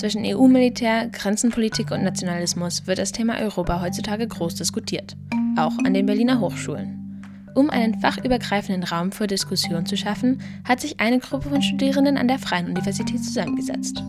[0.00, 5.14] Zwischen EU-Militär, Grenzenpolitik und Nationalismus wird das Thema Europa heutzutage groß diskutiert,
[5.58, 7.22] auch an den Berliner Hochschulen.
[7.54, 12.28] Um einen fachübergreifenden Raum für Diskussion zu schaffen, hat sich eine Gruppe von Studierenden an
[12.28, 14.02] der Freien Universität zusammengesetzt.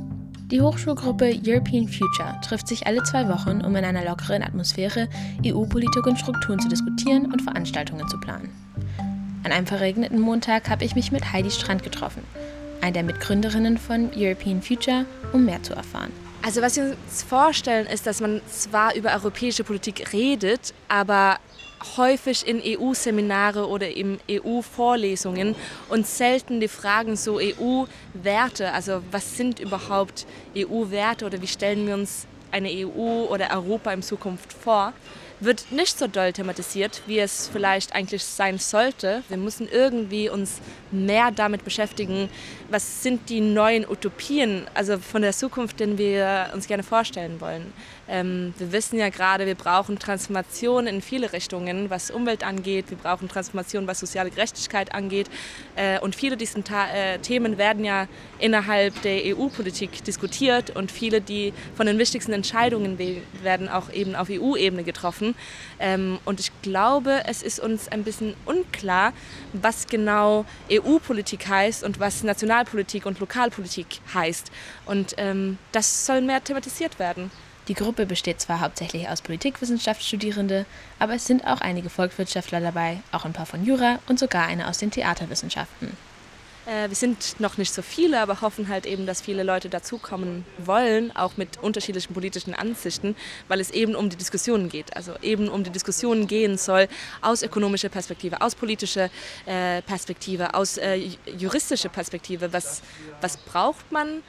[0.49, 5.09] Die Hochschulgruppe European Future trifft sich alle zwei Wochen, um in einer lockeren Atmosphäre
[5.45, 8.47] EU-Politik und Strukturen zu diskutieren und Veranstaltungen zu planen.
[9.43, 12.23] An einem verregneten Montag habe ich mich mit Heidi Strand getroffen,
[12.81, 16.11] einer der Mitgründerinnen von European Future, um mehr zu erfahren.
[16.43, 21.37] Also was wir uns vorstellen, ist, dass man zwar über europäische Politik redet, aber
[21.97, 25.55] häufig in EU-Seminare oder in EU-Vorlesungen
[25.89, 31.95] und selten die Fragen so EU-Werte, also was sind überhaupt EU-Werte oder wie stellen wir
[31.95, 34.93] uns eine EU oder Europa in Zukunft vor,
[35.41, 39.23] wird nicht so doll thematisiert, wie es vielleicht eigentlich sein sollte.
[39.27, 42.29] Wir müssen irgendwie uns mehr damit beschäftigen,
[42.69, 47.73] was sind die neuen Utopien, also von der Zukunft, den wir uns gerne vorstellen wollen.
[48.07, 52.89] Ähm, wir wissen ja gerade, wir brauchen Transformation in viele Richtungen, was Umwelt angeht.
[52.89, 55.29] Wir brauchen Transformation, was soziale Gerechtigkeit angeht.
[55.75, 58.07] Äh, und viele dieser äh, Themen werden ja
[58.37, 62.99] innerhalb der EU-Politik diskutiert und viele die von den wichtigsten Entscheidungen
[63.41, 65.30] werden auch eben auf EU-Ebene getroffen.
[65.79, 69.13] Ähm, und ich glaube, es ist uns ein bisschen unklar,
[69.53, 74.51] was genau EU-Politik heißt und was Nationalpolitik und Lokalpolitik heißt.
[74.85, 77.31] Und ähm, das soll mehr thematisiert werden.
[77.67, 80.65] Die Gruppe besteht zwar hauptsächlich aus Politikwissenschaftsstudierende,
[80.99, 84.67] aber es sind auch einige Volkswirtschaftler dabei, auch ein paar von Jura und sogar eine
[84.67, 85.95] aus den Theaterwissenschaften.
[86.65, 90.45] Äh, wir sind noch nicht so viele, aber hoffen halt eben, dass viele Leute dazukommen
[90.59, 93.15] wollen, auch mit unterschiedlichen politischen Ansichten,
[93.47, 94.95] weil es eben um die Diskussionen geht.
[94.95, 96.87] Also eben um die Diskussionen gehen soll
[97.21, 99.09] aus ökonomischer Perspektive, aus politischer
[99.45, 102.53] äh, Perspektive, aus äh, juristischer Perspektive.
[102.53, 102.81] Was,
[103.21, 104.21] was braucht man,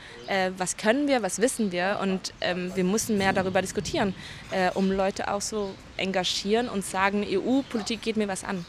[0.56, 4.14] was können wir, was wissen wir und ähm, wir müssen mehr darüber diskutieren,
[4.74, 8.64] um Leute auch so engagieren und sagen, EU-Politik geht mir was an.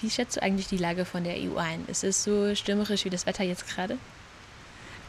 [0.00, 1.84] Wie schätzt du eigentlich die Lage von der EU ein?
[1.88, 3.98] Ist es so stürmerisch wie das Wetter jetzt gerade?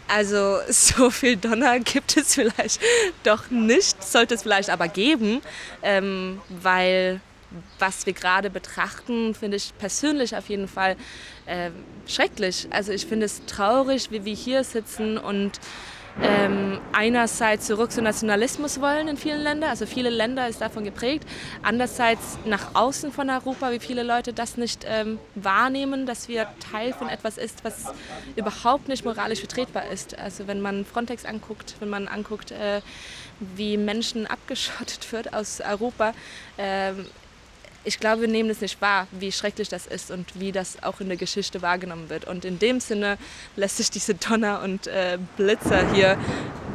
[0.07, 2.79] Also so viel Donner gibt es vielleicht
[3.23, 5.41] doch nicht, sollte es vielleicht aber geben,
[5.83, 7.21] ähm, weil
[7.79, 10.97] was wir gerade betrachten, finde ich persönlich auf jeden Fall
[11.45, 11.69] äh,
[12.07, 12.67] schrecklich.
[12.71, 15.59] Also ich finde es traurig, wie wir hier sitzen und
[16.21, 21.27] ähm, einerseits zurück zu Nationalismus wollen in vielen Ländern, also viele Länder ist davon geprägt,
[21.61, 26.93] andererseits nach außen von Europa, wie viele Leute das nicht ähm, wahrnehmen, dass wir Teil
[26.93, 27.85] von etwas ist, was
[28.35, 30.17] überhaupt nicht moralisch vertretbar ist.
[30.17, 32.81] Also wenn man Frontex anguckt, wenn man anguckt, äh,
[33.55, 36.13] wie Menschen abgeschottet wird aus Europa,
[36.57, 36.93] äh,
[37.85, 40.99] ich glaube, wir nehmen es nicht wahr, wie schrecklich das ist und wie das auch
[40.99, 42.25] in der Geschichte wahrgenommen wird.
[42.25, 43.17] Und in dem Sinne
[43.55, 46.17] lässt sich diese Donner und äh, Blitzer hier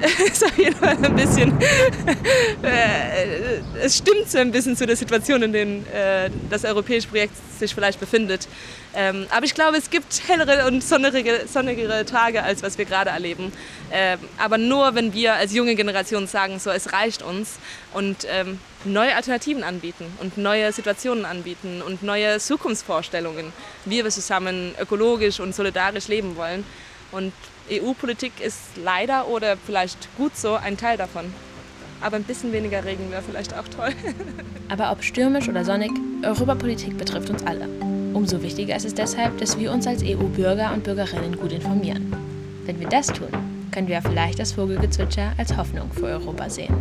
[0.27, 1.61] ist auf jeden Fall ein bisschen,
[2.62, 7.34] äh, es stimmt so ein bisschen zu der Situation, in der äh, das europäische Projekt
[7.59, 8.49] sich vielleicht befindet.
[8.94, 13.10] Ähm, aber ich glaube, es gibt hellere und sonnigere, sonnigere Tage, als was wir gerade
[13.10, 13.53] erleben.
[13.93, 17.59] Ähm, aber nur, wenn wir als junge Generation sagen, so, es reicht uns
[17.93, 23.53] und ähm, neue Alternativen anbieten und neue Situationen anbieten und neue Zukunftsvorstellungen,
[23.84, 26.65] wie wir zusammen ökologisch und solidarisch leben wollen.
[27.12, 27.32] Und
[27.71, 31.32] EU-Politik ist leider oder vielleicht gut so ein Teil davon.
[32.00, 33.91] Aber ein bisschen weniger Regen wäre vielleicht auch toll.
[34.69, 35.91] Aber ob stürmisch oder sonnig,
[36.25, 37.69] Europapolitik betrifft uns alle.
[38.15, 42.12] Umso wichtiger ist es deshalb, dass wir uns als EU-Bürger und Bürgerinnen gut informieren.
[42.65, 43.28] Wenn wir das tun,
[43.71, 46.75] können wir vielleicht das Vogelgezwitscher als Hoffnung für Europa sehen.